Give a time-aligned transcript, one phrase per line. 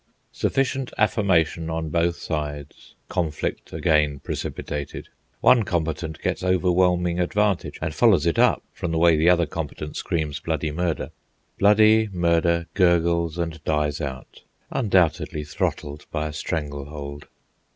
[0.33, 5.09] Sufficient affirmation on both sides, conflict again precipitated.
[5.41, 9.95] One combatant gets overwhelming advantage, and follows it up from the way the other combatant
[9.95, 11.11] screams bloody murder.
[11.59, 14.41] Bloody murder gurgles and dies out,
[14.71, 17.27] undoubtedly throttled by a strangle hold.